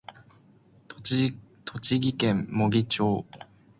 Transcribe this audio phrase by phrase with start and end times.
[0.97, 1.35] 栃
[1.99, 3.25] 木県茂木町